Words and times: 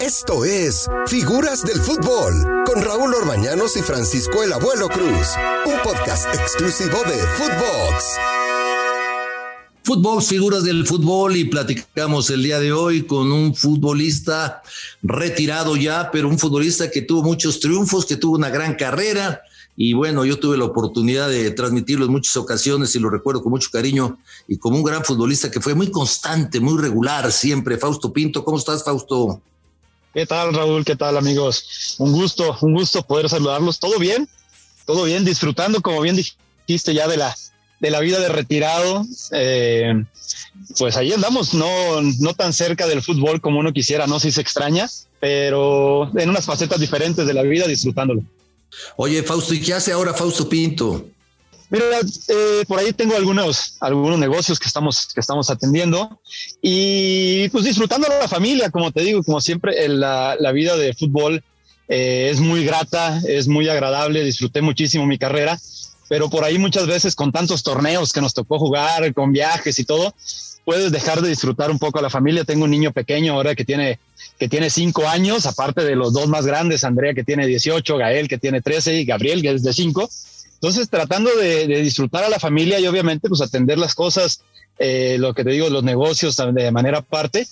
Esto 0.00 0.46
es 0.46 0.88
Figuras 1.08 1.62
del 1.62 1.78
Fútbol 1.78 2.64
con 2.64 2.82
Raúl 2.82 3.14
Orbañanos 3.14 3.76
y 3.76 3.82
Francisco 3.82 4.42
el 4.42 4.50
Abuelo 4.50 4.88
Cruz, 4.88 5.28
un 5.66 5.78
podcast 5.82 6.26
exclusivo 6.34 6.96
de 7.04 7.18
Footbox. 7.36 8.04
Fútbol, 9.84 10.22
figuras 10.22 10.64
del 10.64 10.86
fútbol 10.86 11.36
y 11.36 11.44
platicamos 11.44 12.30
el 12.30 12.42
día 12.42 12.58
de 12.60 12.72
hoy 12.72 13.02
con 13.02 13.30
un 13.30 13.54
futbolista 13.54 14.62
retirado 15.02 15.76
ya, 15.76 16.10
pero 16.10 16.28
un 16.28 16.38
futbolista 16.38 16.90
que 16.90 17.02
tuvo 17.02 17.22
muchos 17.22 17.60
triunfos, 17.60 18.06
que 18.06 18.16
tuvo 18.16 18.36
una 18.36 18.48
gran 18.48 18.76
carrera 18.76 19.42
y 19.76 19.92
bueno, 19.92 20.24
yo 20.24 20.38
tuve 20.38 20.56
la 20.56 20.64
oportunidad 20.64 21.28
de 21.28 21.50
transmitirlo 21.50 22.06
en 22.06 22.12
muchas 22.12 22.38
ocasiones 22.38 22.94
y 22.94 23.00
lo 23.00 23.10
recuerdo 23.10 23.42
con 23.42 23.50
mucho 23.50 23.68
cariño 23.70 24.18
y 24.48 24.56
como 24.56 24.78
un 24.78 24.82
gran 24.82 25.04
futbolista 25.04 25.50
que 25.50 25.60
fue 25.60 25.74
muy 25.74 25.90
constante, 25.90 26.58
muy 26.58 26.80
regular 26.80 27.30
siempre. 27.30 27.76
Fausto 27.76 28.10
Pinto, 28.14 28.42
¿cómo 28.42 28.56
estás, 28.56 28.82
Fausto? 28.82 29.42
¿Qué 30.12 30.26
tal, 30.26 30.52
Raúl? 30.52 30.84
¿Qué 30.84 30.96
tal, 30.96 31.16
amigos? 31.16 31.94
Un 31.98 32.12
gusto, 32.12 32.56
un 32.62 32.74
gusto 32.74 33.02
poder 33.02 33.28
saludarlos. 33.28 33.78
¿Todo 33.78 33.98
bien? 33.98 34.28
¿Todo 34.84 35.04
bien? 35.04 35.24
Disfrutando, 35.24 35.80
como 35.80 36.00
bien 36.00 36.16
dijiste, 36.16 36.94
ya 36.94 37.06
de 37.06 37.16
la, 37.16 37.36
de 37.78 37.90
la 37.90 38.00
vida 38.00 38.18
de 38.18 38.28
retirado. 38.28 39.04
Eh, 39.30 40.04
pues 40.78 40.96
ahí 40.96 41.12
andamos, 41.12 41.54
no, 41.54 42.02
no 42.18 42.34
tan 42.34 42.52
cerca 42.52 42.88
del 42.88 43.02
fútbol 43.02 43.40
como 43.40 43.60
uno 43.60 43.72
quisiera, 43.72 44.08
no 44.08 44.18
si 44.18 44.32
se 44.32 44.40
extraña, 44.40 44.88
pero 45.20 46.10
en 46.18 46.28
unas 46.28 46.44
facetas 46.44 46.80
diferentes 46.80 47.24
de 47.24 47.34
la 47.34 47.42
vida, 47.42 47.68
disfrutándolo. 47.68 48.22
Oye, 48.96 49.22
Fausto, 49.22 49.54
¿y 49.54 49.60
qué 49.60 49.74
hace 49.74 49.92
ahora 49.92 50.12
Fausto 50.12 50.48
Pinto? 50.48 51.06
Mira, 51.70 51.84
eh, 52.28 52.64
por 52.66 52.80
ahí 52.80 52.92
tengo 52.92 53.14
algunos, 53.14 53.76
algunos 53.78 54.18
negocios 54.18 54.58
que 54.58 54.66
estamos, 54.66 55.06
que 55.14 55.20
estamos 55.20 55.50
atendiendo 55.50 56.20
y 56.60 57.48
pues 57.50 57.64
disfrutando 57.64 58.08
la 58.08 58.26
familia, 58.26 58.70
como 58.70 58.90
te 58.90 59.02
digo, 59.02 59.22
como 59.22 59.40
siempre, 59.40 59.88
la, 59.88 60.36
la, 60.38 60.50
vida 60.50 60.76
de 60.76 60.94
fútbol 60.94 61.44
eh, 61.88 62.28
es 62.32 62.40
muy 62.40 62.64
grata, 62.64 63.22
es 63.24 63.46
muy 63.46 63.68
agradable, 63.68 64.24
disfruté 64.24 64.62
muchísimo 64.62 65.06
mi 65.06 65.16
carrera, 65.16 65.60
pero 66.08 66.28
por 66.28 66.42
ahí 66.42 66.58
muchas 66.58 66.88
veces 66.88 67.14
con 67.14 67.30
tantos 67.30 67.62
torneos 67.62 68.12
que 68.12 68.20
nos 68.20 68.34
tocó 68.34 68.58
jugar, 68.58 69.14
con 69.14 69.32
viajes 69.32 69.78
y 69.78 69.84
todo, 69.84 70.12
puedes 70.64 70.90
dejar 70.90 71.22
de 71.22 71.28
disfrutar 71.28 71.70
un 71.70 71.78
poco 71.78 72.00
a 72.00 72.02
la 72.02 72.10
familia. 72.10 72.44
Tengo 72.44 72.64
un 72.64 72.70
niño 72.72 72.90
pequeño 72.90 73.34
ahora 73.34 73.54
que 73.54 73.64
tiene, 73.64 74.00
que 74.40 74.48
tiene 74.48 74.70
cinco 74.70 75.06
años, 75.06 75.46
aparte 75.46 75.84
de 75.84 75.94
los 75.94 76.12
dos 76.12 76.26
más 76.26 76.46
grandes, 76.46 76.82
Andrea 76.82 77.14
que 77.14 77.22
tiene 77.22 77.46
18, 77.46 77.96
Gael 77.96 78.26
que 78.26 78.38
tiene 78.38 78.60
13 78.60 78.96
y 78.96 79.04
Gabriel 79.04 79.40
que 79.40 79.52
es 79.52 79.62
de 79.62 79.72
5 79.72 80.10
entonces, 80.60 80.90
tratando 80.90 81.30
de, 81.36 81.66
disfrutar 81.82 82.22
a 82.22 82.28
la 82.28 82.38
familia 82.38 82.78
y 82.78 82.86
obviamente 82.86 83.30
pues 83.30 83.40
atender 83.40 83.78
las 83.78 83.94
cosas, 83.94 84.42
eh, 84.78 85.16
lo 85.18 85.32
que 85.32 85.42
te 85.42 85.50
digo, 85.50 85.70
los 85.70 85.82
negocios 85.82 86.36
de 86.36 86.70
manera 86.70 86.98
aparte 86.98 87.46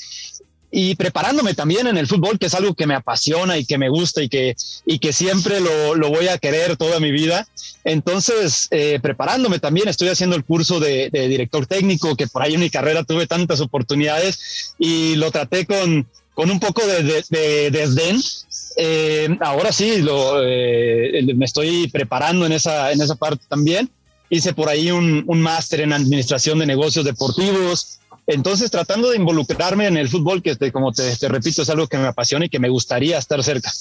y 0.71 0.95
preparándome 0.97 1.55
también 1.55 1.87
en 1.87 1.97
el 1.97 2.07
fútbol, 2.07 2.39
que 2.39 2.47
es 2.47 2.55
algo 2.55 2.75
que 2.75 2.87
me 2.87 2.95
apasiona 2.95 3.57
y 3.57 3.65
que 3.65 3.79
me 3.79 3.89
gusta 3.89 4.23
y 4.23 4.29
que, 4.29 4.55
y 4.85 4.99
que 4.99 5.15
siempre 5.15 5.61
lo, 5.61 5.95
lo 5.95 6.11
voy 6.11 6.29
a 6.29 6.37
querer 6.37 6.77
toda 6.77 7.01
mi 7.01 7.11
vida. 7.11 7.49
Entonces, 7.85 8.69
eh, 8.71 8.99
preparándome 9.01 9.59
también, 9.59 9.89
estoy 9.89 10.09
haciendo 10.09 10.37
el 10.37 10.45
curso 10.45 10.79
de, 10.79 11.09
de, 11.11 11.29
director 11.29 11.67
técnico, 11.67 12.15
que 12.17 12.27
por 12.27 12.43
ahí 12.43 12.55
en 12.55 12.61
mi 12.61 12.69
carrera 12.69 13.05
tuve 13.05 13.27
tantas 13.27 13.61
oportunidades 13.61 14.75
y 14.79 15.17
lo 15.17 15.31
traté 15.31 15.65
con, 15.65 16.07
con 16.39 16.53
un 16.53 16.61
poco 16.61 16.87
de, 16.87 17.03
de 17.03 17.71
desdén, 17.73 18.17
eh, 18.77 19.37
ahora 19.41 19.73
sí, 19.73 20.03
lo, 20.03 20.41
eh, 20.41 21.21
me 21.35 21.45
estoy 21.45 21.89
preparando 21.89 22.47
en 22.47 22.53
esa, 22.53 22.93
en 22.93 23.01
esa 23.01 23.17
parte 23.17 23.45
también. 23.49 23.91
Hice 24.31 24.53
por 24.53 24.69
ahí 24.69 24.93
un, 24.93 25.25
máster 25.27 25.81
en 25.81 25.93
administración 25.93 26.61
de 26.61 26.67
negocios 26.67 27.05
deportivos. 27.05 27.99
Entonces, 28.29 28.71
tratando 28.71 29.11
de 29.11 29.17
involucrarme 29.17 29.89
en 29.89 29.97
el 29.97 30.09
fútbol, 30.09 30.41
que 30.41 30.71
como 30.71 30.93
te, 30.93 31.17
te 31.17 31.29
repito, 31.29 31.63
es 31.63 31.71
algo 31.71 31.89
que 31.89 31.99
me 31.99 32.07
apasiona 32.07 32.45
y 32.45 32.49
que 32.49 32.61
me 32.61 32.69
gustaría 32.69 33.19
estar 33.19 33.43
cerca. 33.43 33.73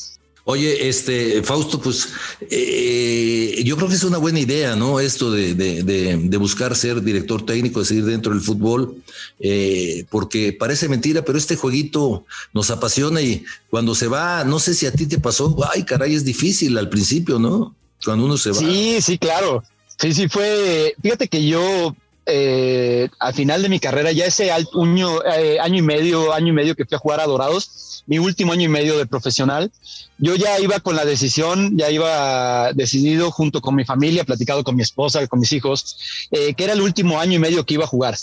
Oye, 0.50 0.88
este, 0.88 1.44
Fausto, 1.44 1.78
pues 1.78 2.08
eh, 2.50 3.62
yo 3.66 3.76
creo 3.76 3.90
que 3.90 3.96
es 3.96 4.04
una 4.06 4.18
buena 4.18 4.40
idea, 4.40 4.78
¿no? 4.78 5.02
Esto 5.02 5.30
de, 5.30 5.54
de, 5.54 5.84
de, 5.84 6.38
buscar 6.38 6.74
ser 6.74 7.04
director 7.04 7.46
técnico, 7.46 7.82
de 7.82 7.86
seguir 7.86 8.06
dentro 8.06 8.32
del 8.32 8.42
fútbol, 8.42 8.96
eh, 9.42 10.06
porque 10.10 10.54
parece 10.54 10.88
mentira, 10.88 11.26
pero 11.26 11.38
este 11.38 11.58
jueguito 11.58 12.24
nos 12.54 12.72
apasiona 12.72 13.22
y 13.22 13.44
cuando 13.70 13.94
se 13.94 14.08
va, 14.08 14.46
no 14.46 14.60
sé 14.60 14.74
si 14.74 14.86
a 14.86 14.94
ti 14.94 15.06
te 15.06 15.20
pasó, 15.20 15.54
ay, 15.74 15.84
caray, 15.84 16.16
es 16.16 16.24
difícil 16.24 16.78
al 16.78 16.88
principio, 16.88 17.40
¿no? 17.40 17.76
Cuando 18.06 18.24
uno 18.24 18.38
se 18.38 18.52
va. 18.52 18.60
Sí, 18.60 19.00
sí, 19.02 19.18
claro. 19.18 19.66
Sí, 20.00 20.14
sí, 20.14 20.30
fue, 20.30 20.96
fíjate 21.02 21.28
que 21.28 21.46
yo 21.46 21.94
eh, 22.28 23.10
al 23.20 23.34
final 23.34 23.62
de 23.62 23.70
mi 23.70 23.80
carrera, 23.80 24.12
ya 24.12 24.26
ese 24.26 24.52
año, 24.52 25.24
eh, 25.24 25.58
año 25.60 25.78
y 25.78 25.82
medio, 25.82 26.34
año 26.34 26.50
y 26.50 26.52
medio 26.52 26.76
que 26.76 26.86
fui 26.86 26.96
a 26.96 27.00
jugar 27.00 27.22
a 27.22 27.26
Dorados, 27.26 28.04
mi 28.06 28.20
último 28.20 28.52
año 28.52 28.64
y 28.64 28.68
medio 28.68 28.98
de 28.98 29.06
profesional, 29.06 29.72
yo 30.18 30.36
ya 30.36 30.60
iba 30.60 30.80
con 30.80 30.96
la 30.96 31.06
decisión, 31.06 31.78
ya 31.78 31.90
iba 31.90 32.74
decidido 32.74 33.32
junto 33.32 33.62
con 33.62 33.76
mi 33.76 33.86
familia, 33.86 34.26
platicado 34.26 34.64
con 34.64 34.76
mi 34.76 34.84
esposa, 34.84 35.26
con 35.28 35.40
mis 35.40 35.54
hijos, 35.54 35.98
eh, 36.32 36.54
que 36.54 36.66
era 36.66 36.74
el 36.74 36.82
último 36.82 37.20
año 37.20 37.34
y 37.34 37.40
medio 37.40 37.66
que 37.66 37.76
iba 37.76 37.86
a 37.86 37.88
jugar. 37.88 38.18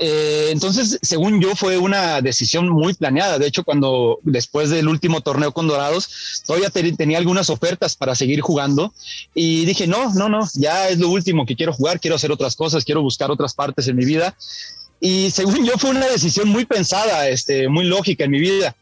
Eh, 0.00 0.48
entonces, 0.50 0.98
según 1.02 1.40
yo, 1.40 1.54
fue 1.54 1.78
una 1.78 2.20
decisión 2.20 2.68
muy 2.68 2.94
planeada. 2.94 3.38
De 3.38 3.46
hecho, 3.46 3.64
cuando 3.64 4.18
después 4.22 4.70
del 4.70 4.88
último 4.88 5.20
torneo 5.20 5.52
con 5.52 5.68
Dorados, 5.68 6.42
todavía 6.46 6.70
tenía 6.70 7.18
algunas 7.18 7.50
ofertas 7.50 7.94
para 7.94 8.14
seguir 8.14 8.40
jugando 8.40 8.92
y 9.34 9.64
dije, 9.64 9.86
no, 9.86 10.12
no, 10.14 10.28
no, 10.28 10.48
ya 10.54 10.88
es 10.88 10.98
lo 10.98 11.08
último 11.08 11.46
que 11.46 11.56
quiero 11.56 11.72
jugar, 11.72 12.00
quiero 12.00 12.16
hacer 12.16 12.32
otras 12.32 12.56
cosas, 12.56 12.84
quiero 12.84 13.02
buscar 13.02 13.30
otras 13.30 13.54
partes 13.54 13.86
en 13.88 13.96
mi 13.96 14.04
vida. 14.04 14.34
Y 15.00 15.30
según 15.30 15.64
yo, 15.64 15.74
fue 15.78 15.90
una 15.90 16.06
decisión 16.06 16.48
muy 16.48 16.64
pensada, 16.64 17.28
este, 17.28 17.68
muy 17.68 17.84
lógica 17.84 18.24
en 18.24 18.30
mi 18.30 18.40
vida. 18.40 18.74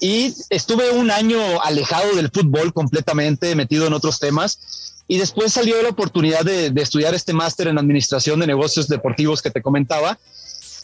Y 0.00 0.34
estuve 0.48 0.90
un 0.90 1.10
año 1.10 1.38
alejado 1.62 2.16
del 2.16 2.30
fútbol 2.30 2.72
completamente, 2.72 3.54
metido 3.54 3.86
en 3.86 3.92
otros 3.92 4.18
temas. 4.18 4.58
Y 5.06 5.18
después 5.18 5.52
salió 5.52 5.82
la 5.82 5.90
oportunidad 5.90 6.44
de, 6.44 6.70
de 6.70 6.82
estudiar 6.82 7.14
este 7.14 7.32
máster 7.32 7.68
en 7.68 7.78
administración 7.78 8.40
de 8.40 8.46
negocios 8.46 8.88
deportivos 8.88 9.42
que 9.42 9.50
te 9.50 9.60
comentaba 9.60 10.18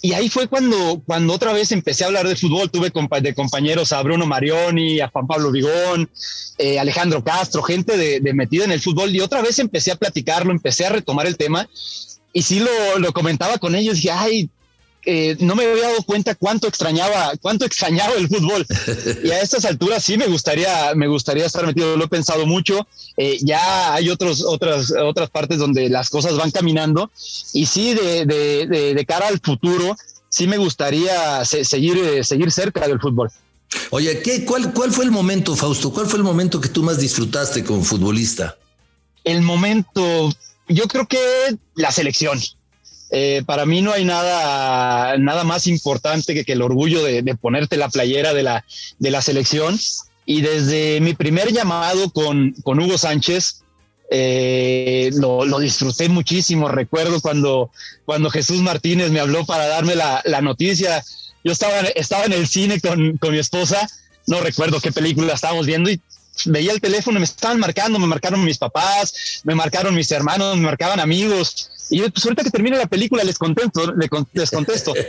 y 0.07 0.13
ahí 0.13 0.29
fue 0.29 0.47
cuando, 0.47 1.03
cuando 1.05 1.35
otra 1.35 1.53
vez 1.53 1.73
empecé 1.73 2.05
a 2.05 2.07
hablar 2.07 2.29
de 2.29 2.37
fútbol. 2.37 2.71
Tuve 2.71 2.93
de 3.21 3.35
compañeros 3.35 3.91
a 3.91 4.01
Bruno 4.03 4.25
Marioni, 4.25 5.01
a 5.01 5.09
Juan 5.09 5.27
Pablo 5.27 5.51
Vigón, 5.51 6.09
eh, 6.59 6.79
Alejandro 6.79 7.25
Castro, 7.25 7.61
gente 7.61 7.97
de, 7.97 8.33
metida 8.33 8.67
en 8.67 8.71
el 8.71 8.81
fútbol. 8.81 9.13
Y 9.13 9.21
otra 9.21 9.43
vez 9.43 9.59
empecé 9.59 9.91
a 9.91 9.97
platicarlo, 9.97 10.53
empecé 10.53 10.87
a 10.87 10.91
retomar 10.91 11.27
el 11.27 11.37
tema. 11.37 11.69
Y 12.33 12.43
sí 12.43 12.61
lo, 12.61 13.01
lo 13.01 13.13
comentaba 13.13 13.59
con 13.59 13.75
ellos. 13.75 13.97
Dije, 13.97 14.13
ay, 14.13 14.49
eh, 15.07 15.37
no 15.41 15.55
me 15.55 15.65
había 15.65 15.85
dado 15.85 16.03
cuenta 16.03 16.35
cuánto 16.35 16.69
extrañaba, 16.69 17.33
cuánto 17.41 17.65
extrañaba 17.65 18.15
el 18.15 18.29
fútbol. 18.29 18.67
Y 19.25 19.31
a 19.31 19.41
estas 19.41 19.65
alturas 19.65 20.05
sí 20.05 20.19
me 20.19 20.27
gustaría, 20.27 20.95
me 20.95 21.07
gustaría 21.07 21.47
estar 21.47 21.65
metido. 21.65 21.97
Lo 21.97 22.05
he 22.05 22.09
pensado 22.09 22.45
mucho. 22.45 22.87
Eh, 23.17 23.39
ya 23.41 23.95
hay 23.95 24.11
otros, 24.11 24.43
otras, 24.43 24.93
otras 24.93 25.31
partes 25.31 25.59
donde 25.59 25.89
las 25.89 26.11
cosas 26.11 26.37
van 26.37 26.51
caminando. 26.51 27.11
Y 27.53 27.67
sí, 27.67 27.95
de, 27.95 28.27
de, 28.27 28.67
de, 28.67 28.95
de 28.95 29.07
cara 29.07 29.29
al 29.29 29.41
futuro, 29.41 29.97
sí 30.29 30.47
me 30.47 30.59
gustaría 30.59 31.45
seguir, 31.45 31.97
eh, 31.97 32.25
seguir 32.25 32.53
cerca 32.53 32.87
del 32.87 33.01
fútbol. 33.01 33.31
Oye, 33.91 34.21
¿qué, 34.23 34.45
cuál, 34.45 34.73
¿cuál 34.73 34.93
fue 34.93 35.05
el 35.05 35.11
momento, 35.11 35.57
Fausto? 35.57 35.93
¿Cuál 35.93 36.07
fue 36.07 36.19
el 36.19 36.25
momento 36.25 36.61
que 36.61 36.69
tú 36.69 36.83
más 36.83 36.99
disfrutaste 36.99 37.65
como 37.65 37.83
futbolista? 37.83 38.57
El 39.25 39.43
momento, 39.43 40.33
yo 40.69 40.87
creo 40.87 41.07
que 41.07 41.19
la 41.75 41.91
selección. 41.91 42.41
Eh, 43.11 43.43
para 43.47 43.67
mí 43.67 43.83
no 43.83 43.93
hay 43.93 44.05
nada, 44.05 45.17
nada 45.19 45.45
más 45.45 45.67
importante 45.67 46.35
que, 46.35 46.45
que 46.45 46.53
el 46.53 46.63
orgullo 46.63 47.05
de, 47.05 47.23
de, 47.23 47.35
ponerte 47.37 47.77
la 47.77 47.89
playera 47.89 48.35
de 48.35 48.43
la, 48.43 48.65
de 48.99 49.11
la 49.11 49.23
selección. 49.23 49.79
Y 50.25 50.41
desde 50.41 51.01
mi 51.01 51.15
primer 51.15 51.53
llamado 51.53 52.11
con, 52.11 52.53
con 52.65 52.81
Hugo 52.81 52.99
Sánchez, 52.99 53.63
eh, 54.11 55.11
lo, 55.15 55.45
lo, 55.45 55.59
disfruté 55.61 56.09
muchísimo. 56.09 56.69
Recuerdo 56.69 57.21
cuando, 57.21 57.71
cuando 58.05 58.31
Jesús 58.31 58.61
Martínez 58.61 59.11
me 59.11 59.21
habló 59.21 59.45
para 59.45 59.67
darme 59.67 59.95
la, 59.95 60.23
la 60.25 60.41
noticia. 60.41 61.05
Yo 61.45 61.53
estaba, 61.53 61.81
estaba 61.81 62.25
en 62.25 62.33
el 62.33 62.49
cine 62.49 62.81
con, 62.81 63.19
con 63.19 63.33
mi 63.33 63.39
esposa, 63.39 63.89
no 64.27 64.41
recuerdo 64.41 64.81
qué 64.81 64.91
película 64.91 65.33
estábamos 65.33 65.67
viendo 65.67 65.91
y 65.91 66.01
veía 66.45 66.73
el 66.73 66.81
teléfono, 66.81 67.19
me 67.19 67.25
estaban 67.25 67.59
marcando, 67.59 67.99
me 67.99 68.07
marcaron 68.07 68.45
mis 68.45 68.59
papás, 68.59 69.41
me 69.45 69.55
marcaron 69.55 69.95
mis 69.95 70.11
hermanos, 70.13 70.57
me 70.57 70.63
marcaban 70.63 71.01
amigos 71.01 71.71
y 71.91 71.99
yo, 71.99 72.11
pues 72.11 72.25
ahorita 72.25 72.45
que 72.45 72.51
termine 72.51 72.77
la 72.77 72.87
película 72.87 73.23
les 73.25 73.39
contesto, 73.39 73.95
les 74.33 74.51
contesto. 74.51 74.95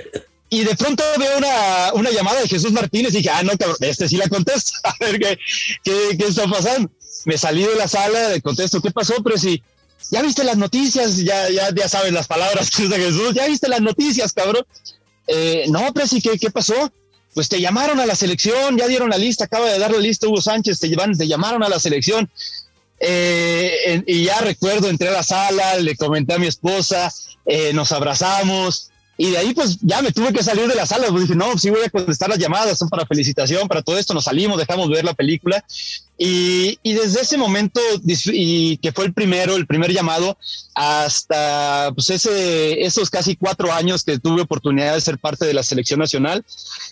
Y 0.49 0.63
de 0.63 0.77
pronto 0.77 1.03
veo 1.19 1.37
una, 1.37 1.93
una 1.93 2.09
llamada 2.09 2.39
de 2.39 2.47
Jesús 2.47 2.71
Martínez 2.71 3.13
y 3.13 3.17
dije, 3.17 3.29
ah, 3.29 3.43
no, 3.43 3.51
cabrón, 3.57 3.75
este 3.81 4.07
sí 4.07 4.15
la 4.15 4.29
contesto. 4.29 4.71
A 4.83 4.95
ver 5.01 5.19
qué, 5.19 5.37
qué, 5.83 6.17
qué 6.17 6.25
está 6.25 6.47
pasando. 6.47 6.89
Me 7.25 7.37
salí 7.37 7.63
de 7.63 7.75
la 7.75 7.85
sala, 7.85 8.29
le 8.29 8.41
contesto, 8.41 8.81
¿qué 8.81 8.89
pasó? 8.91 9.21
Pero 9.21 9.37
si, 9.37 9.61
ya 10.09 10.21
viste 10.21 10.45
las 10.45 10.55
noticias, 10.55 11.17
ya, 11.17 11.49
ya, 11.49 11.75
ya 11.75 11.89
sabes 11.89 12.13
las 12.13 12.27
palabras 12.27 12.69
que 12.75 12.83
usa 12.83 12.97
Jesús, 12.97 13.33
ya 13.33 13.45
viste 13.45 13.67
las 13.67 13.81
noticias, 13.81 14.31
cabrón. 14.31 14.65
Eh, 15.27 15.65
no, 15.67 15.91
pero 15.93 16.07
sí, 16.07 16.21
¿qué, 16.21 16.39
¿qué 16.39 16.49
pasó? 16.49 16.93
Pues 17.33 17.49
te 17.49 17.61
llamaron 17.61 17.99
a 17.99 18.05
la 18.05 18.15
selección, 18.15 18.77
ya 18.77 18.87
dieron 18.87 19.09
la 19.09 19.17
lista, 19.17 19.45
acaba 19.45 19.69
de 19.69 19.77
dar 19.77 19.91
la 19.91 19.99
lista 19.99 20.27
Hugo 20.27 20.41
Sánchez, 20.41 20.79
te, 20.79 20.89
llevan, 20.89 21.15
te 21.15 21.27
llamaron 21.27 21.63
a 21.63 21.69
la 21.69 21.79
selección. 21.79 22.29
Eh, 22.99 24.03
y 24.07 24.23
ya 24.23 24.39
recuerdo, 24.39 24.89
entré 24.89 25.09
a 25.09 25.11
la 25.11 25.23
sala, 25.23 25.75
le 25.75 25.95
comenté 25.95 26.33
a 26.33 26.39
mi 26.39 26.47
esposa, 26.47 27.13
eh, 27.45 27.71
nos 27.73 27.91
abrazamos 27.91 28.89
Y 29.17 29.29
de 29.29 29.37
ahí 29.37 29.53
pues 29.53 29.77
ya 29.81 30.01
me 30.01 30.11
tuve 30.11 30.33
que 30.33 30.43
salir 30.43 30.67
de 30.67 30.75
la 30.75 30.87
sala, 30.87 31.07
pues 31.09 31.23
dije, 31.23 31.35
no, 31.35 31.57
sí 31.57 31.69
voy 31.69 31.83
a 31.85 31.89
contestar 31.89 32.29
las 32.29 32.39
llamadas, 32.39 32.77
son 32.77 32.89
para 32.89 33.05
felicitación, 33.05 33.67
para 33.67 33.83
todo 33.83 33.97
esto, 33.97 34.13
nos 34.13 34.25
salimos, 34.25 34.57
dejamos 34.57 34.89
ver 34.89 35.05
la 35.05 35.13
película. 35.13 35.63
Y, 36.17 36.79
y 36.81 36.93
desde 36.93 37.21
ese 37.21 37.37
momento, 37.37 37.79
y 38.05 38.77
que 38.77 38.91
fue 38.91 39.05
el 39.05 39.13
primero, 39.13 39.55
el 39.55 39.67
primer 39.67 39.93
llamado, 39.93 40.37
hasta 40.73 41.91
pues 41.93 42.09
ese, 42.09 42.83
esos 42.83 43.09
casi 43.09 43.35
cuatro 43.35 43.71
años 43.71 44.03
que 44.03 44.17
tuve 44.17 44.41
oportunidad 44.41 44.95
de 44.95 45.01
ser 45.01 45.19
parte 45.19 45.45
de 45.45 45.53
la 45.53 45.63
selección 45.63 45.99
nacional, 45.99 46.43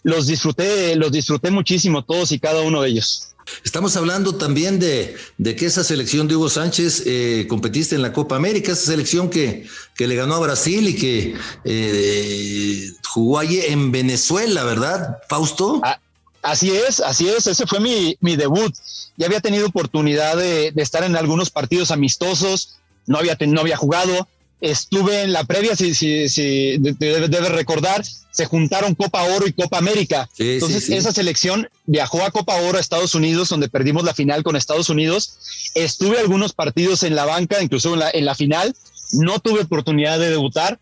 los 0.04 0.28
disfruté, 0.28 0.96
los 0.96 1.12
disfruté 1.12 1.50
muchísimo 1.52 2.04
todos 2.04 2.32
y 2.32 2.40
cada 2.40 2.62
uno 2.62 2.82
de 2.82 2.90
ellos. 2.90 3.36
Estamos 3.64 3.96
hablando 3.96 4.36
también 4.36 4.80
de, 4.80 5.16
que 5.56 5.66
esa 5.66 5.84
selección 5.84 6.28
de 6.28 6.36
Hugo 6.36 6.50
Sánchez 6.50 7.04
eh, 7.06 7.46
competiste 7.48 7.96
en 7.96 8.02
la 8.02 8.12
Copa 8.12 8.36
América, 8.36 8.72
esa 8.72 8.92
selección 8.92 9.30
que, 9.30 9.68
que 9.96 10.08
le 10.08 10.16
ganó 10.16 10.36
a 10.36 10.40
Brasil 10.40 10.88
y 10.88 10.96
que 10.96 11.36
eh, 11.64 12.92
jugó 13.08 13.40
allí 13.40 13.60
en 13.62 13.92
Venezuela, 13.92 14.64
¿verdad, 14.64 15.20
Fausto? 15.30 15.80
Ah, 15.84 16.00
así 16.46 16.72
es, 16.72 17.00
así 17.00 17.28
es, 17.28 17.48
ese 17.48 17.66
fue 17.66 17.80
mi, 17.80 18.18
mi 18.22 18.36
debut. 18.36 18.74
Ya 19.18 19.26
había 19.26 19.42
tenido 19.42 19.68
oportunidad 19.68 20.38
de, 20.38 20.72
estar 20.78 21.04
en 21.04 21.16
algunos 21.16 21.50
partidos 21.50 21.92
amistosos, 21.92 22.78
no 23.08 23.18
había, 23.18 23.36
no 23.48 23.62
había 23.62 23.78
jugado, 23.78 24.28
estuve 24.62 25.24
en 25.24 25.34
la 25.34 25.44
previa, 25.44 25.76
si, 25.76 25.96
si, 25.96 26.30
si 26.30 26.78
debe, 26.78 27.50
recordar, 27.50 28.04
se 28.32 28.46
juntaron 28.46 28.96
Copa 28.96 29.24
Oro 29.24 29.48
y 29.48 29.54
Copa 29.54 29.78
América. 29.78 30.30
Entonces, 30.38 30.90
esa 30.90 31.12
selección 31.12 31.70
viajó 31.86 32.24
a 32.24 32.32
Copa 32.32 32.56
Oro 32.56 32.78
a 32.78 32.82
Estados 32.82 33.16
Unidos, 33.16 33.50
donde 33.50 33.68
perdimos 33.68 34.04
la 34.04 34.14
final 34.14 34.44
con 34.44 34.56
Estados 34.56 34.90
Unidos. 34.90 35.72
Estuve 35.74 36.20
algunos 36.20 36.54
partidos 36.54 37.04
en 37.04 37.16
la 37.16 37.26
banca, 37.26 37.62
incluso 37.62 37.94
en 37.94 38.00
la, 38.00 38.10
en 38.12 38.26
la 38.26 38.36
final. 38.36 38.76
No 39.14 39.40
tuve 39.40 39.62
oportunidad 39.62 40.20
de 40.20 40.30
debutar. 40.30 40.80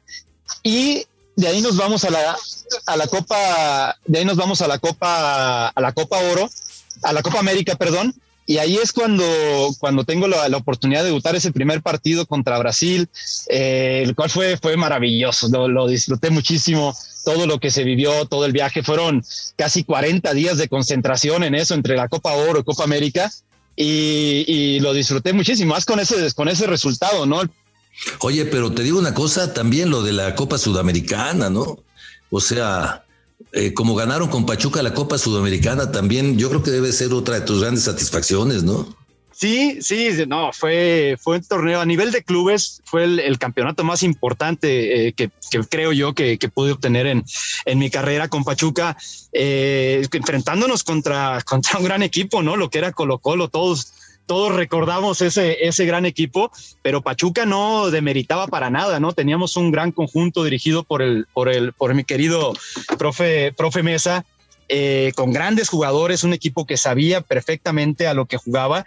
Y 0.64 1.06
de 1.36 1.48
ahí 1.48 1.62
nos 1.62 1.78
vamos 1.78 2.04
a 2.04 2.10
la, 2.10 2.38
a 2.86 2.98
la 2.98 3.08
Copa, 3.08 3.98
de 4.06 4.20
ahí 4.20 4.26
nos 4.26 4.38
vamos 4.38 4.62
a 4.62 4.68
la 4.68 4.80
Copa, 4.80 5.70
a 5.70 5.82
la 5.82 5.92
Copa 5.92 6.20
Oro, 6.32 6.50
a 7.02 7.14
la 7.14 7.22
Copa 7.22 7.40
América, 7.40 7.76
perdón, 7.76 8.14
y 8.46 8.58
ahí 8.58 8.76
es 8.76 8.92
cuando, 8.92 9.26
cuando 9.80 10.04
tengo 10.04 10.28
la, 10.28 10.46
oportunidad 10.58 11.02
de 11.02 11.08
debutar 11.08 11.36
ese 11.36 11.52
primer 11.52 11.82
partido 11.82 12.26
contra 12.26 12.58
Brasil, 12.60 13.08
eh, 13.48 14.02
el 14.04 14.16
cual 14.16 14.30
fue, 14.30 14.58
fue 14.58 14.76
maravilloso, 14.76 15.48
lo, 15.68 15.88
disfruté 15.88 16.30
muchísimo, 16.30 16.96
todo 17.24 17.48
lo 17.48 17.60
que 17.60 17.72
se 17.72 17.86
vivió, 17.86 18.26
todo 18.26 18.46
el 18.46 18.52
viaje, 18.52 18.84
fueron 18.84 19.24
casi 19.56 19.86
40 19.86 20.34
días 20.34 20.58
de 20.58 20.68
concentración 20.68 21.44
en 21.44 21.56
eso, 21.56 21.74
entre 21.74 21.96
la 21.96 22.10
Copa 22.10 22.34
Oro 22.34 22.60
y 22.60 22.64
Copa 22.64 22.84
América, 22.84 23.32
y, 23.76 24.44
y 24.46 24.80
lo 24.82 24.94
disfruté 24.94 25.32
muchísimo, 25.32 25.74
más 25.74 25.86
con 25.86 26.00
ese, 26.00 26.32
con 26.34 26.50
ese 26.50 26.68
resultado, 26.68 27.26
¿no? 27.26 27.42
Oye, 28.20 28.46
pero 28.46 28.72
te 28.72 28.84
digo 28.84 29.00
una 29.00 29.14
cosa, 29.14 29.54
también 29.54 29.90
lo 29.90 30.02
de 30.04 30.14
la 30.14 30.36
Copa 30.36 30.58
Sudamericana, 30.58 31.50
¿no? 31.50 31.80
O 32.30 32.42
sea, 32.42 33.06
eh, 33.52 33.74
como 33.74 33.96
ganaron 33.96 34.30
con 34.30 34.46
Pachuca 34.46 34.82
la 34.82 34.94
Copa 34.94 35.18
Sudamericana, 35.18 35.92
también 35.92 36.38
yo 36.38 36.50
creo 36.50 36.64
que 36.64 36.72
debe 36.72 36.92
ser 36.92 37.14
otra 37.14 37.36
de 37.36 37.46
tus 37.46 37.62
grandes 37.62 37.84
satisfacciones, 37.84 38.64
¿no? 38.64 38.96
Sí, 39.32 39.80
sí, 39.82 40.10
no, 40.28 40.54
fue, 40.54 41.18
fue 41.20 41.38
un 41.38 41.44
torneo 41.44 41.82
a 41.82 41.86
nivel 41.86 42.12
de 42.12 42.24
clubes, 42.24 42.82
fue 42.86 43.04
el, 43.04 43.38
campeonato 43.40 43.84
más 43.84 44.04
importante 44.04 45.08
eh, 45.08 45.14
que, 45.14 45.32
creo 45.70 45.92
yo 45.92 46.14
que, 46.14 46.38
pude 46.54 46.72
obtener 46.72 47.08
en, 47.08 47.26
en 47.66 47.80
mi 47.80 47.90
carrera 47.90 48.28
con 48.28 48.44
Pachuca, 48.44 48.96
eh, 49.34 50.08
enfrentándonos 50.12 50.84
contra, 50.84 51.42
contra 51.46 51.80
un 51.80 51.86
gran 51.86 52.04
equipo, 52.04 52.44
¿no? 52.44 52.56
Lo 52.56 52.70
que 52.70 52.78
era 52.78 52.92
Colo 52.92 53.18
Colo, 53.18 53.50
todos 53.50 53.92
todos 54.26 54.56
recordamos 54.56 55.22
ese, 55.22 55.66
ese 55.66 55.86
gran 55.86 56.06
equipo, 56.06 56.52
pero 56.82 57.02
Pachuca 57.02 57.46
no 57.46 57.92
demeritaba 57.92 58.48
para 58.48 58.70
nada, 58.70 59.00
¿no? 59.00 59.14
Teníamos 59.14 59.58
un 59.58 59.72
gran 59.72 59.92
conjunto 59.92 60.44
dirigido 60.44 60.84
por 60.84 61.02
el, 61.02 61.28
por 61.34 61.50
el, 61.50 61.74
por 61.74 61.94
mi 61.94 62.04
querido 62.04 62.54
profe, 62.98 63.54
profe 63.54 63.84
Mesa, 63.84 64.26
eh, 64.70 65.12
con 65.16 65.34
grandes 65.34 65.70
jugadores, 65.70 66.24
un 66.24 66.34
equipo 66.34 66.66
que 66.66 66.78
sabía 66.78 67.22
perfectamente 67.22 68.08
a 68.08 68.14
lo 68.14 68.26
que 68.26 68.38
jugaba. 68.38 68.86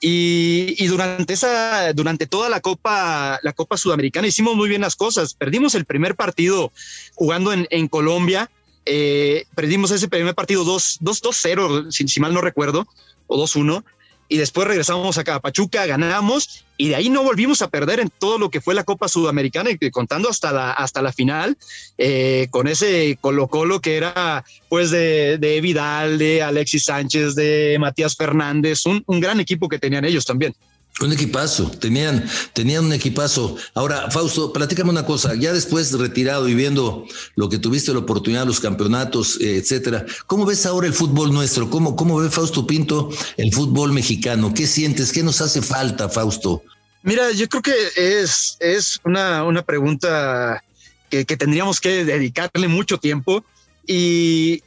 Y, 0.00 0.84
durante 0.86 1.32
esa, 1.32 1.92
durante 1.92 2.26
toda 2.26 2.48
la 2.48 2.60
Copa, 2.60 3.38
la 3.42 3.52
Copa 3.52 3.76
Sudamericana 3.76 4.26
hicimos 4.26 4.56
muy 4.56 4.68
bien 4.68 4.80
las 4.80 4.96
cosas. 4.96 5.34
Perdimos 5.34 5.74
el 5.74 5.84
primer 5.84 6.16
partido 6.16 6.72
jugando 7.14 7.52
en, 7.52 7.66
en 7.70 7.88
Colombia. 7.88 8.50
Eh, 8.84 9.46
perdimos 9.54 9.92
ese 9.92 10.08
primer 10.08 10.34
partido 10.34 10.64
2-0, 10.64 11.92
si, 11.92 12.08
si 12.08 12.20
mal 12.20 12.34
no 12.34 12.40
recuerdo, 12.40 12.88
o 13.28 13.42
2-1 13.42 13.84
y 14.32 14.38
después 14.38 14.66
regresamos 14.66 15.18
a 15.18 15.40
Pachuca, 15.40 15.84
ganamos 15.84 16.64
y 16.78 16.88
de 16.88 16.96
ahí 16.96 17.10
no 17.10 17.22
volvimos 17.22 17.60
a 17.60 17.68
perder 17.68 18.00
en 18.00 18.08
todo 18.08 18.38
lo 18.38 18.48
que 18.48 18.62
fue 18.62 18.72
la 18.72 18.82
Copa 18.82 19.06
Sudamericana, 19.06 19.68
contando 19.90 20.30
hasta 20.30 20.52
la, 20.52 20.72
hasta 20.72 21.02
la 21.02 21.12
final, 21.12 21.58
eh, 21.98 22.46
con 22.48 22.66
ese 22.66 23.18
Colo 23.20 23.48
Colo 23.48 23.82
que 23.82 23.98
era 23.98 24.42
pues 24.70 24.90
de, 24.90 25.36
de 25.36 25.60
Vidal, 25.60 26.16
de 26.16 26.42
Alexis 26.42 26.86
Sánchez, 26.86 27.34
de 27.34 27.76
Matías 27.78 28.16
Fernández, 28.16 28.86
un, 28.86 29.04
un 29.06 29.20
gran 29.20 29.38
equipo 29.38 29.68
que 29.68 29.78
tenían 29.78 30.06
ellos 30.06 30.24
también. 30.24 30.54
Un 31.00 31.10
equipazo, 31.10 31.70
tenían, 31.70 32.28
tenían 32.52 32.84
un 32.84 32.92
equipazo. 32.92 33.56
Ahora, 33.74 34.10
Fausto, 34.10 34.52
platícame 34.52 34.90
una 34.90 35.06
cosa, 35.06 35.34
ya 35.34 35.52
después 35.52 35.90
de 35.90 35.98
retirado 35.98 36.48
y 36.48 36.54
viendo 36.54 37.06
lo 37.34 37.48
que 37.48 37.58
tuviste 37.58 37.92
la 37.92 38.00
oportunidad, 38.00 38.46
los 38.46 38.60
campeonatos, 38.60 39.40
eh, 39.40 39.56
etcétera, 39.56 40.04
¿cómo 40.26 40.44
ves 40.44 40.66
ahora 40.66 40.86
el 40.86 40.92
fútbol 40.92 41.32
nuestro? 41.32 41.70
¿Cómo, 41.70 41.96
¿Cómo 41.96 42.18
ve 42.18 42.28
Fausto 42.28 42.66
Pinto 42.66 43.08
el 43.38 43.52
fútbol 43.52 43.92
mexicano? 43.92 44.52
¿Qué 44.54 44.66
sientes? 44.66 45.12
¿Qué 45.12 45.22
nos 45.22 45.40
hace 45.40 45.62
falta, 45.62 46.10
Fausto? 46.10 46.62
Mira, 47.02 47.32
yo 47.32 47.48
creo 47.48 47.62
que 47.62 47.74
es, 47.96 48.58
es 48.60 49.00
una, 49.04 49.44
una 49.44 49.62
pregunta 49.62 50.62
que, 51.10 51.24
que 51.24 51.36
tendríamos 51.36 51.80
que 51.80 52.04
dedicarle 52.04 52.68
mucho 52.68 52.98
tiempo 52.98 53.44
y, 53.86 54.62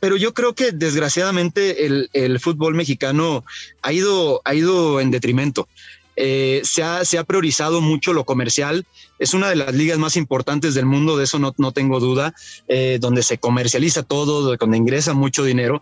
pero 0.00 0.16
yo 0.16 0.34
creo 0.34 0.54
que 0.54 0.72
desgraciadamente 0.72 1.86
el, 1.86 2.40
fútbol 2.40 2.74
mexicano 2.74 3.44
ha 3.82 3.92
ido, 3.92 4.40
ha 4.44 4.54
ido 4.54 5.00
en 5.00 5.10
detrimento. 5.10 5.68
Eh, 6.20 6.62
se, 6.64 6.82
ha, 6.82 7.04
se, 7.04 7.16
ha, 7.16 7.24
priorizado 7.24 7.80
mucho 7.80 8.12
lo 8.12 8.24
comercial. 8.24 8.84
Es 9.20 9.34
una 9.34 9.48
de 9.48 9.56
las 9.56 9.72
ligas 9.72 9.98
más 9.98 10.16
importantes 10.16 10.74
del 10.74 10.84
mundo, 10.84 11.16
de 11.16 11.24
eso 11.24 11.38
no, 11.38 11.54
no 11.58 11.70
tengo 11.70 12.00
duda, 12.00 12.34
eh, 12.66 12.98
donde 13.00 13.22
se 13.22 13.38
comercializa 13.38 14.02
todo, 14.02 14.56
donde 14.56 14.76
ingresa 14.76 15.14
mucho 15.14 15.44
dinero 15.44 15.80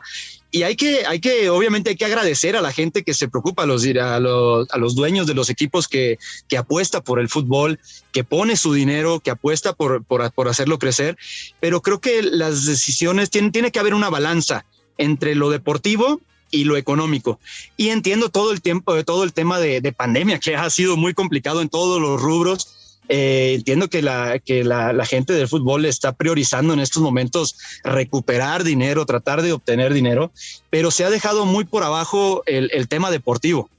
y 0.57 0.63
hay 0.63 0.75
que, 0.77 1.05
hay 1.07 1.21
que, 1.21 1.51
obviamente 1.51 1.91
hay 1.91 1.97
que 1.97 2.05
agradecer 2.05 2.57
a 2.57 2.63
la 2.63 2.73
gente 2.73 3.03
que 3.03 3.13
se 3.13 3.29
preocupa, 3.29 3.65
a 3.65 3.67
los, 3.67 3.85
a 3.85 4.21
los, 4.21 4.67
a 4.71 4.79
los 4.79 4.95
dueños 4.95 5.27
de 5.27 5.35
los 5.35 5.51
equipos 5.51 5.87
que, 5.87 6.19
que 6.49 6.57
apuesta 6.57 7.03
por 7.03 7.21
el 7.21 7.29
fútbol, 7.29 7.79
que 8.11 8.25
pone 8.25 8.57
su 8.57 8.73
dinero, 8.73 9.21
que 9.21 9.31
apuesta 9.31 9.75
por, 9.75 10.05
por, 10.05 10.49
hacerlo 10.49 10.79
crecer. 10.79 11.19
Pero 11.61 11.83
creo 11.83 12.01
que 12.01 12.23
las 12.23 12.65
decisiones, 12.65 13.29
tienen, 13.29 13.53
tiene 13.53 13.71
que 13.71 13.81
haber 13.81 13.93
una 13.93 14.09
balanza 14.09 14.65
entre 14.97 15.35
lo 15.35 15.51
deportivo 15.51 16.23
y 16.51 16.65
lo 16.65 16.77
económico. 16.77 17.39
Y 17.77 17.89
entiendo 17.89 18.29
todo 18.29 18.53
el 18.53 18.63
tiempo, 18.63 19.03
todo 19.05 19.25
el 19.25 19.33
tema 19.33 19.59
de, 19.59 19.81
de 19.81 19.93
pandemia, 19.93 20.39
que 20.39 20.57
ha 20.57 20.69
sido 20.71 20.97
muy 20.97 21.15
complicado 21.15 21.63
en 21.63 21.69
todos 21.69 22.01
los 22.01 22.21
rubros 22.21 22.77
eh, 23.09 23.55
entiendo 23.55 23.89
que, 23.89 24.03
la, 24.03 24.39
que 24.39 24.65
la, 24.65 25.05
gente 25.07 25.33
del 25.33 25.49
fútbol 25.49 25.85
está 25.85 26.13
priorizando 26.13 26.73
en 26.73 26.81
estos 26.81 27.03
momentos 27.03 27.57
recuperar 27.85 28.65
dinero, 28.65 29.07
tratar 29.07 29.43
de 29.43 29.53
obtener 29.53 29.93
dinero, 29.93 30.33
pero 30.71 30.91
se 30.91 31.05
ha 31.05 31.11
dejado 31.11 31.47
muy 31.47 31.65
por 31.65 31.85
abajo 31.85 32.43
el, 32.47 32.89
tema 32.89 33.11
deportivo. 33.11 33.71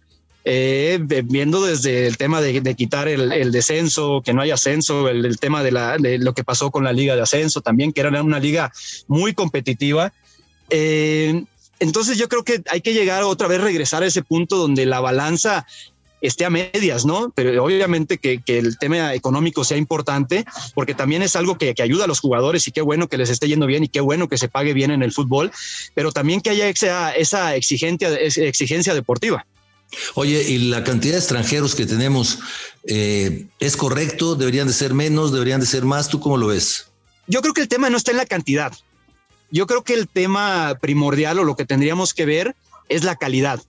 Eh, 0.49 0.99
viendo 1.25 1.65
desde 1.65 2.07
el 2.07 2.15
tema 2.15 2.39
de, 2.39 2.75
quitar 2.75 3.09
el, 3.09 3.51
descenso, 3.51 4.21
que 4.23 4.33
no 4.33 4.41
hay 4.41 4.51
ascenso, 4.51 5.09
el, 5.09 5.37
tema 5.39 5.61
de, 5.61 5.71
la, 5.73 5.97
de, 5.97 6.19
lo 6.19 6.33
que 6.33 6.45
pasó 6.45 6.71
con 6.71 6.85
la 6.85 6.93
liga 6.93 7.15
de 7.15 7.21
ascenso 7.21 7.59
también, 7.59 7.91
que 7.91 7.99
era 7.99 8.21
una 8.21 8.39
liga 8.39 8.71
muy 9.07 9.33
competitiva. 9.33 10.13
Eh, 10.69 11.43
entonces 11.79 12.17
yo 12.17 12.27
creo 12.29 12.43
que 12.43 12.61
hay 12.69 12.81
que 12.81 12.93
llegar 12.93 13.23
otra 13.23 13.47
vez, 13.47 13.61
regresar 13.61 14.03
a 14.03 14.07
ese 14.07 14.23
punto 14.23 14.57
donde 14.57 14.85
la 14.85 14.99
balanza 14.99 15.65
esté 16.21 16.45
a 16.45 16.49
medias, 16.49 17.05
¿no? 17.05 17.31
Pero 17.35 17.63
obviamente 17.63 18.17
que, 18.17 18.41
el 18.47 18.77
tema 18.77 19.13
económico 19.13 19.63
sea 19.63 19.77
importante, 19.77 20.45
porque 20.73 20.95
también 20.95 21.21
es 21.21 21.35
algo 21.35 21.57
que, 21.57 21.75
ayuda 21.79 22.05
a 22.05 22.07
los 22.07 22.19
jugadores 22.19 22.67
y 22.67 22.71
qué 22.71 22.81
bueno 22.81 23.07
que 23.07 23.17
les 23.17 23.29
esté 23.29 23.47
yendo 23.47 23.67
bien 23.67 23.83
y 23.83 23.89
qué 23.89 24.01
bueno 24.01 24.27
que 24.27 24.37
se 24.37 24.49
pague 24.49 24.73
bien 24.73 24.91
en 24.91 25.03
el 25.03 25.11
fútbol, 25.11 25.51
pero 25.93 26.11
también 26.11 26.41
que 26.41 26.49
haya 26.49 26.67
esa, 26.67 27.15
esa 27.15 27.55
exigencia, 27.55 28.09
exigencia 28.15 28.93
deportiva. 28.93 29.45
Oye, 30.15 30.43
¿y 30.43 30.57
la 30.57 30.83
cantidad 30.83 31.13
de 31.13 31.19
extranjeros 31.19 31.75
que 31.75 31.85
tenemos 31.85 32.39
eh, 32.87 33.45
es 33.59 33.77
correcto? 33.77 34.35
¿Deberían 34.35 34.67
de 34.67 34.73
ser 34.73 34.93
menos? 34.93 35.31
¿Deberían 35.31 35.61
de 35.61 35.65
ser 35.65 35.85
más? 35.85 36.09
¿Tú 36.09 36.19
cómo 36.19 36.35
lo 36.35 36.47
ves? 36.47 36.87
Yo 37.27 37.41
creo 37.41 37.53
que 37.53 37.61
el 37.61 37.67
tema 37.67 37.89
no 37.89 37.97
está 37.97 38.11
en 38.11 38.17
la 38.17 38.25
cantidad. 38.25 38.73
Yo 39.51 39.67
creo 39.67 39.83
que 39.83 39.93
el 39.93 40.07
tema 40.07 40.77
primordial 40.81 41.39
o 41.39 41.43
lo 41.43 41.55
que 41.55 41.65
tendríamos 41.65 42.13
que 42.13 42.25
ver 42.25 42.55
es 42.89 43.03
la 43.03 43.15
calidad 43.15 43.61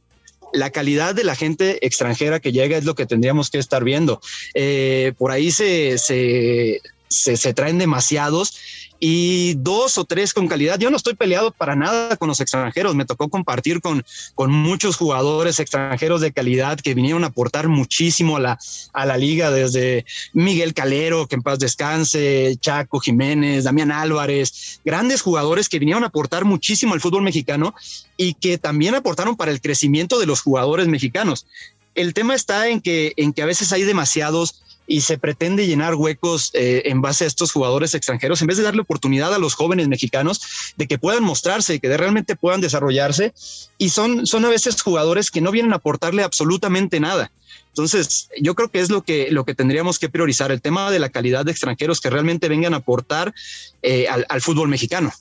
la 0.52 0.70
calidad 0.70 1.14
de 1.14 1.24
la 1.24 1.36
gente 1.36 1.84
extranjera 1.86 2.40
que 2.40 2.52
llega 2.52 2.76
es 2.76 2.84
lo 2.84 2.94
que 2.94 3.06
tendríamos 3.06 3.50
que 3.50 3.58
estar 3.58 3.84
viendo. 3.84 4.20
Eh, 4.54 5.12
por 5.18 5.30
ahí 5.30 5.50
se, 5.50 5.98
se, 5.98 6.80
se, 7.08 7.54
traen 7.54 7.78
demasiados 7.78 8.58
y 9.00 9.54
dos 9.54 9.96
o 9.98 10.04
tres 10.04 10.34
con 10.34 10.48
calidad. 10.48 10.78
Yo 10.78 10.90
no 10.90 10.96
estoy 10.96 11.14
peleado 11.14 11.52
para 11.52 11.76
nada 11.76 12.16
con 12.16 12.28
los 12.28 12.40
extranjeros. 12.40 12.94
Me 12.94 13.04
tocó 13.04 13.28
compartir 13.28 13.80
con, 13.80 14.04
con 14.34 14.50
muchos 14.50 14.96
jugadores 14.96 15.60
extranjeros 15.60 16.20
de 16.20 16.32
calidad 16.32 16.80
que 16.80 16.94
vinieron 16.94 17.24
a 17.24 17.28
aportar 17.28 17.68
muchísimo 17.68 18.36
a 18.36 18.40
la, 18.40 18.58
a 18.92 19.06
la 19.06 19.16
liga, 19.16 19.50
desde 19.50 20.04
Miguel 20.32 20.74
Calero, 20.74 21.26
que 21.28 21.36
en 21.36 21.42
paz 21.42 21.58
descanse, 21.58 22.56
Chaco 22.60 22.98
Jiménez, 22.98 23.64
Damián 23.64 23.92
Álvarez, 23.92 24.80
grandes 24.84 25.22
jugadores 25.22 25.68
que 25.68 25.78
vinieron 25.78 26.04
a 26.04 26.08
aportar 26.08 26.44
muchísimo 26.44 26.94
al 26.94 27.00
fútbol 27.00 27.22
mexicano 27.22 27.74
y 28.16 28.34
que 28.34 28.58
también 28.58 28.94
aportaron 28.94 29.36
para 29.36 29.52
el 29.52 29.60
crecimiento 29.60 30.18
de 30.18 30.26
los 30.26 30.40
jugadores 30.40 30.88
mexicanos. 30.88 31.46
El 31.94 32.14
tema 32.14 32.34
está 32.34 32.68
en 32.68 32.80
que, 32.80 33.12
en 33.16 33.32
que 33.32 33.42
a 33.42 33.46
veces 33.46 33.72
hay 33.72 33.82
demasiados 33.82 34.62
y 34.88 35.02
se 35.02 35.18
pretende 35.18 35.66
llenar 35.66 35.94
huecos 35.94 36.50
eh, 36.54 36.82
en 36.86 37.02
base 37.02 37.24
a 37.24 37.26
estos 37.26 37.52
jugadores 37.52 37.94
extranjeros, 37.94 38.40
en 38.40 38.48
vez 38.48 38.56
de 38.56 38.64
darle 38.64 38.80
oportunidad 38.80 39.32
a 39.34 39.38
los 39.38 39.54
jóvenes 39.54 39.86
mexicanos 39.86 40.40
de 40.76 40.88
que 40.88 40.98
puedan 40.98 41.22
mostrarse 41.22 41.74
y 41.74 41.78
que 41.78 41.94
realmente 41.94 42.34
puedan 42.34 42.62
desarrollarse. 42.62 43.34
Y 43.76 43.90
son, 43.90 44.26
son 44.26 44.46
a 44.46 44.48
veces 44.48 44.80
jugadores 44.80 45.30
que 45.30 45.42
no 45.42 45.52
vienen 45.52 45.74
a 45.74 45.76
aportarle 45.76 46.22
absolutamente 46.22 46.98
nada. 47.00 47.30
Entonces, 47.68 48.30
yo 48.40 48.54
creo 48.54 48.68
que 48.70 48.80
es 48.80 48.88
lo 48.88 49.02
que, 49.02 49.28
lo 49.30 49.44
que 49.44 49.54
tendríamos 49.54 49.98
que 49.98 50.08
priorizar, 50.08 50.50
el 50.50 50.62
tema 50.62 50.90
de 50.90 50.98
la 50.98 51.10
calidad 51.10 51.44
de 51.44 51.52
extranjeros 51.52 52.00
que 52.00 52.10
realmente 52.10 52.48
vengan 52.48 52.72
a 52.74 52.78
aportar 52.78 53.34
eh, 53.82 54.08
al, 54.08 54.26
al 54.28 54.40
fútbol 54.40 54.68
mexicano. 54.68 55.12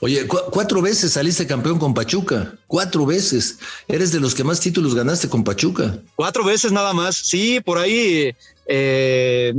Oye, 0.00 0.26
cuatro 0.26 0.82
veces 0.82 1.12
saliste 1.12 1.46
campeón 1.46 1.78
con 1.78 1.94
Pachuca, 1.94 2.54
cuatro 2.66 3.06
veces. 3.06 3.58
Eres 3.88 4.12
de 4.12 4.20
los 4.20 4.34
que 4.34 4.44
más 4.44 4.60
títulos 4.60 4.94
ganaste 4.94 5.28
con 5.28 5.44
Pachuca. 5.44 5.98
Cuatro 6.16 6.44
veces 6.44 6.72
nada 6.72 6.92
más. 6.92 7.16
Sí, 7.16 7.60
por 7.60 7.78
ahí 7.78 8.34
eh, 8.66 9.54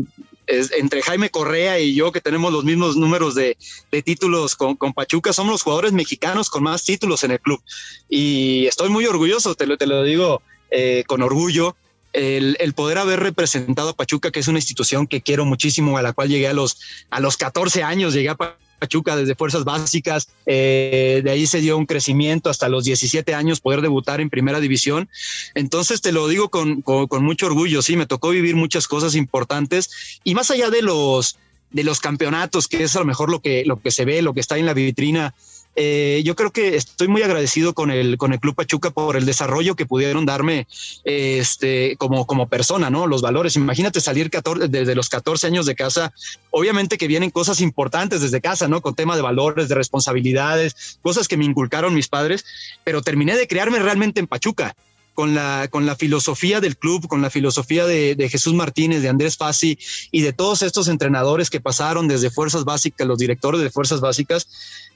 entre 0.48 1.02
Jaime 1.02 1.30
Correa 1.30 1.80
y 1.80 1.96
yo, 1.96 2.12
que 2.12 2.22
tenemos 2.22 2.52
los 2.52 2.64
mismos 2.64 2.96
números 2.96 3.36
de, 3.36 3.58
títulos 4.04 4.56
con, 4.56 4.78
Pachuca, 4.94 5.34
somos 5.34 5.54
los 5.54 5.62
jugadores 5.64 5.94
mexicanos 5.94 6.50
con 6.50 6.64
más 6.64 6.84
títulos 6.84 7.24
en 7.24 7.32
el 7.32 7.40
club. 7.40 7.62
Y 8.10 8.66
estoy 8.68 8.90
muy 8.90 9.06
orgulloso, 9.06 9.56
te 9.56 9.66
lo, 9.66 9.78
te 9.78 9.88
lo 9.88 10.04
digo 10.04 10.42
eh, 10.72 11.04
con 11.08 11.22
orgullo. 11.22 11.76
El, 12.14 12.74
poder 12.76 12.98
haber 12.98 13.20
representado 13.20 13.90
a 13.90 13.96
Pachuca, 13.96 14.32
que 14.32 14.40
es 14.40 14.48
una 14.48 14.60
institución 14.60 15.06
que 15.06 15.22
quiero 15.22 15.44
muchísimo, 15.44 15.98
a 15.98 16.02
la 16.02 16.14
cual 16.14 16.30
llegué 16.30 16.48
a 16.48 16.54
los, 16.54 16.80
a 17.10 17.20
los 17.20 17.36
14 17.36 17.84
años, 17.84 18.14
llegué 18.14 18.30
a 18.30 18.36
Pachuca 18.36 18.65
desde 18.80 19.36
fuerzas 19.36 19.64
básicas, 19.64 20.30
eh, 20.46 21.22
de 21.24 21.32
ahí 21.32 21.48
se 21.48 21.60
dio 21.60 21.78
un 21.78 21.86
crecimiento 21.86 22.50
hasta 22.50 22.70
los 22.70 22.84
17 22.84 23.34
años 23.34 23.60
poder 23.60 23.82
debutar 23.82 24.22
en 24.22 24.30
primera 24.30 24.60
división. 24.60 25.10
Entonces 25.54 26.02
te 26.02 26.12
lo 26.12 26.28
digo 26.28 26.50
con, 26.50 26.82
con, 26.82 27.24
mucho 27.24 27.48
orgullo, 27.48 27.82
sí, 27.82 27.98
me 27.98 28.06
tocó 28.06 28.30
vivir 28.30 28.56
muchas 28.56 28.88
cosas 28.88 29.16
importantes 29.16 30.20
y 30.24 30.36
más 30.36 30.52
allá 30.52 30.70
de 30.70 30.82
los 30.82 31.38
de 31.72 31.84
los 31.84 32.00
campeonatos, 32.00 32.70
que 32.70 32.84
es 32.84 32.96
a 32.96 33.00
lo 33.00 33.06
mejor 33.06 33.30
lo 33.30 33.42
que, 33.42 33.66
lo 33.66 33.82
que 33.82 33.92
se 33.92 34.06
ve, 34.06 34.22
lo 34.22 34.34
que 34.34 34.40
está 34.40 34.58
en 34.58 34.66
la 34.66 34.74
vitrina 34.74 35.34
eh, 35.76 36.22
yo 36.24 36.36
creo 36.36 36.52
que 36.52 36.76
estoy 36.76 37.08
muy 37.08 37.22
agradecido 37.22 37.74
con 37.74 37.92
el, 37.92 38.18
con 38.18 38.34
el 38.34 38.40
Club 38.40 38.56
Pachuca 38.56 38.92
por 38.92 39.18
el 39.18 39.26
desarrollo 39.26 39.76
que 39.76 39.86
pudieron 39.86 40.26
darme 40.26 40.68
este, 41.04 41.96
como, 41.98 42.26
como 42.26 42.48
persona, 42.48 42.90
¿no? 42.90 43.08
Los 43.08 43.22
valores. 43.22 43.56
Imagínate 43.56 44.00
salir 44.00 44.30
desde 44.30 44.96
los 44.96 45.10
14 45.10 45.48
años 45.48 45.66
de 45.66 45.76
casa. 45.76 46.14
Obviamente 46.50 46.98
que 46.98 47.08
vienen 47.08 47.30
cosas 47.30 47.60
importantes 47.62 48.22
desde 48.22 48.42
casa, 48.42 48.68
¿no? 48.68 48.82
Con 48.82 48.96
tema 48.96 49.16
de 49.16 49.22
valores, 49.22 49.68
de 49.68 49.76
responsabilidades, 49.76 51.00
cosas 51.02 51.28
que 51.28 51.38
me 51.38 51.46
inculcaron 51.46 51.94
mis 51.94 52.08
padres, 52.08 52.46
pero 52.84 53.02
terminé 53.02 53.36
de 53.36 53.48
crearme 53.48 53.80
realmente 53.80 54.20
en 54.20 54.28
Pachuca 54.28 54.76
con 55.16 55.34
la, 55.34 55.68
con 55.72 55.86
la 55.86 55.96
filosofía 55.96 56.62
del 56.62 56.78
club, 56.78 57.08
con 57.08 57.22
la 57.22 57.32
filosofía 57.32 57.88
de, 57.88 58.30
Jesús 58.30 58.54
Martínez, 58.54 59.02
de 59.02 59.10
Andrés 59.10 59.38
Fassi 59.38 59.80
y 60.12 60.22
de 60.22 60.34
todos 60.34 60.62
estos 60.62 60.88
entrenadores 60.90 61.50
que 61.50 61.62
pasaron 61.62 62.08
desde 62.08 62.30
Fuerzas 62.30 62.66
Básicas, 62.66 63.08
los 63.08 63.18
directores 63.18 63.62
de 63.62 63.72
Fuerzas 63.72 64.02
Básicas. 64.02 64.48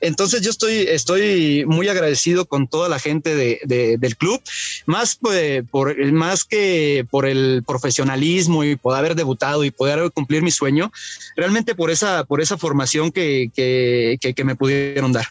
Entonces 0.01 0.41
yo 0.41 0.49
estoy, 0.49 0.75
estoy 0.89 1.63
muy 1.65 1.87
agradecido 1.87 2.45
con 2.45 2.67
toda 2.67 2.89
la 2.89 2.99
gente 2.99 3.33
de, 3.33 3.97
del 3.97 4.17
club, 4.17 4.41
más, 4.85 5.15
pues, 5.15 5.63
por, 5.71 5.95
más 6.11 6.43
que 6.43 7.05
por 7.09 7.25
el 7.25 7.63
profesionalismo 7.65 8.63
y 8.63 8.75
poder 8.75 8.99
haber 8.99 9.15
debutado 9.15 9.63
y 9.63 9.71
poder 9.71 10.11
cumplir 10.11 10.43
mi 10.43 10.51
sueño, 10.51 10.91
realmente 11.37 11.75
por 11.75 11.91
esa, 11.91 12.25
por 12.25 12.41
esa 12.41 12.57
formación 12.57 13.11
que, 13.11 13.51
que, 13.55 14.43
me 14.43 14.55
pudieron 14.55 15.13
dar. 15.13 15.27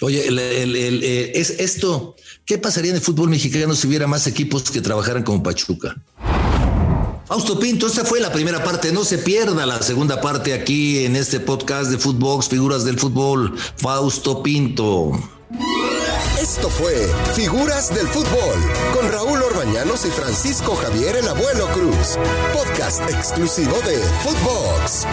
Oye, 0.00 0.24
eh, 0.28 1.32
es 1.34 1.50
esto 1.50 2.16
¿Qué 2.48 2.56
pasaría 2.56 2.92
en 2.92 2.96
el 2.96 3.02
fútbol 3.02 3.28
mexicano 3.28 3.74
si 3.74 3.86
hubiera 3.86 4.06
más 4.06 4.26
equipos 4.26 4.70
que 4.70 4.80
trabajaran 4.80 5.22
como 5.22 5.42
Pachuca? 5.42 5.94
Fausto 7.26 7.60
Pinto, 7.60 7.86
esta 7.86 8.06
fue 8.06 8.20
la 8.20 8.32
primera 8.32 8.64
parte. 8.64 8.90
No 8.90 9.04
se 9.04 9.18
pierda 9.18 9.66
la 9.66 9.82
segunda 9.82 10.22
parte 10.22 10.54
aquí 10.54 11.04
en 11.04 11.14
este 11.14 11.40
podcast 11.40 11.90
de 11.90 11.98
Footbox, 11.98 12.48
Figuras 12.48 12.86
del 12.86 12.98
Fútbol. 12.98 13.54
Fausto 13.76 14.42
Pinto. 14.42 15.12
Esto 16.40 16.70
fue 16.70 17.06
Figuras 17.34 17.94
del 17.94 18.08
Fútbol 18.08 18.58
con 18.94 19.12
Raúl 19.12 19.42
Orbañanos 19.42 20.06
y 20.06 20.08
Francisco 20.08 20.74
Javier 20.74 21.16
el 21.16 21.28
Abuelo 21.28 21.66
Cruz. 21.74 22.16
Podcast 22.54 23.02
exclusivo 23.10 23.76
de 23.84 23.98
Footbox. 24.22 25.06